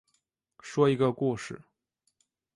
[0.61, 1.61] 说一个故事